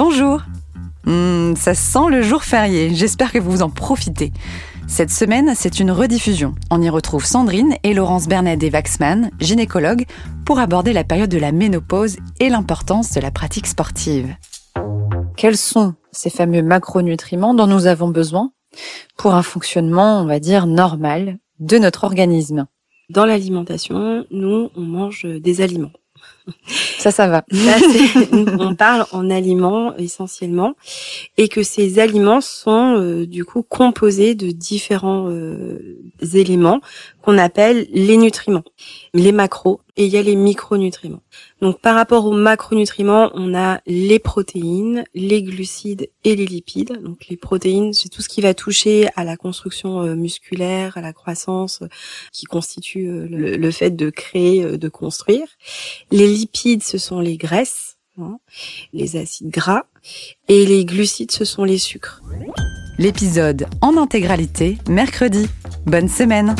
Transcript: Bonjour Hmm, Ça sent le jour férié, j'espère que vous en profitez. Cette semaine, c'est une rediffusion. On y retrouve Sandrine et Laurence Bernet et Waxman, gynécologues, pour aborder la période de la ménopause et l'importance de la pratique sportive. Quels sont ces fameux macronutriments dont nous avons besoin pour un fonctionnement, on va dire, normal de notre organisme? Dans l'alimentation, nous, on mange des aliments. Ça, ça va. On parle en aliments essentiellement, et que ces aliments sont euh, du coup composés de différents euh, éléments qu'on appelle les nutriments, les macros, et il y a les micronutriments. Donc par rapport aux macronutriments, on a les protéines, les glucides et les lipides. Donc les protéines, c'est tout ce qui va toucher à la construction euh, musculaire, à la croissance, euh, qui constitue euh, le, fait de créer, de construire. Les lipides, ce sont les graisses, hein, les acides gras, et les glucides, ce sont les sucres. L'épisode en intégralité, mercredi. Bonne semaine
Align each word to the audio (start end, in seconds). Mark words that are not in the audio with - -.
Bonjour 0.00 0.42
Hmm, 1.06 1.56
Ça 1.56 1.74
sent 1.74 2.08
le 2.08 2.22
jour 2.22 2.44
férié, 2.44 2.94
j'espère 2.94 3.32
que 3.32 3.40
vous 3.40 3.62
en 3.62 3.68
profitez. 3.68 4.32
Cette 4.86 5.10
semaine, 5.10 5.54
c'est 5.56 5.80
une 5.80 5.90
rediffusion. 5.90 6.54
On 6.70 6.80
y 6.80 6.88
retrouve 6.88 7.24
Sandrine 7.24 7.74
et 7.82 7.94
Laurence 7.94 8.28
Bernet 8.28 8.58
et 8.62 8.70
Waxman, 8.70 9.32
gynécologues, 9.40 10.06
pour 10.46 10.60
aborder 10.60 10.92
la 10.92 11.02
période 11.02 11.30
de 11.30 11.38
la 11.38 11.50
ménopause 11.50 12.18
et 12.38 12.48
l'importance 12.48 13.12
de 13.14 13.20
la 13.20 13.32
pratique 13.32 13.66
sportive. 13.66 14.36
Quels 15.36 15.56
sont 15.56 15.94
ces 16.12 16.30
fameux 16.30 16.62
macronutriments 16.62 17.54
dont 17.54 17.66
nous 17.66 17.88
avons 17.88 18.08
besoin 18.08 18.52
pour 19.16 19.34
un 19.34 19.42
fonctionnement, 19.42 20.20
on 20.20 20.26
va 20.26 20.38
dire, 20.38 20.68
normal 20.68 21.38
de 21.58 21.76
notre 21.76 22.04
organisme? 22.04 22.66
Dans 23.10 23.26
l'alimentation, 23.26 24.24
nous, 24.30 24.70
on 24.76 24.82
mange 24.82 25.24
des 25.24 25.60
aliments. 25.60 25.90
Ça, 26.98 27.10
ça 27.10 27.28
va. 27.28 27.44
On 28.58 28.74
parle 28.74 29.06
en 29.12 29.30
aliments 29.30 29.96
essentiellement, 29.96 30.74
et 31.36 31.48
que 31.48 31.62
ces 31.62 31.98
aliments 31.98 32.40
sont 32.40 32.96
euh, 32.96 33.26
du 33.26 33.44
coup 33.44 33.62
composés 33.62 34.34
de 34.34 34.50
différents 34.50 35.28
euh, 35.28 35.98
éléments 36.34 36.80
qu'on 37.22 37.38
appelle 37.38 37.86
les 37.92 38.16
nutriments, 38.16 38.64
les 39.14 39.32
macros, 39.32 39.80
et 39.98 40.06
il 40.06 40.12
y 40.12 40.16
a 40.16 40.22
les 40.22 40.36
micronutriments. 40.36 41.22
Donc 41.60 41.80
par 41.80 41.96
rapport 41.96 42.24
aux 42.24 42.32
macronutriments, 42.32 43.30
on 43.34 43.52
a 43.54 43.80
les 43.86 44.20
protéines, 44.20 45.04
les 45.12 45.42
glucides 45.42 46.08
et 46.24 46.36
les 46.36 46.46
lipides. 46.46 47.02
Donc 47.02 47.26
les 47.28 47.36
protéines, 47.36 47.92
c'est 47.92 48.08
tout 48.08 48.22
ce 48.22 48.28
qui 48.28 48.40
va 48.40 48.54
toucher 48.54 49.08
à 49.16 49.24
la 49.24 49.36
construction 49.36 50.00
euh, 50.02 50.14
musculaire, 50.14 50.96
à 50.96 51.00
la 51.00 51.12
croissance, 51.12 51.82
euh, 51.82 51.88
qui 52.32 52.46
constitue 52.46 53.08
euh, 53.08 53.26
le, 53.28 53.70
fait 53.72 53.90
de 53.90 54.08
créer, 54.08 54.64
de 54.64 54.88
construire. 54.88 55.48
Les 56.12 56.28
lipides, 56.28 56.84
ce 56.84 56.96
sont 56.96 57.18
les 57.18 57.36
graisses, 57.36 57.96
hein, 58.20 58.38
les 58.92 59.16
acides 59.16 59.50
gras, 59.50 59.82
et 60.46 60.64
les 60.64 60.84
glucides, 60.84 61.32
ce 61.32 61.44
sont 61.44 61.64
les 61.64 61.78
sucres. 61.78 62.22
L'épisode 62.98 63.66
en 63.80 63.96
intégralité, 63.96 64.78
mercredi. 64.88 65.46
Bonne 65.86 66.08
semaine 66.08 66.54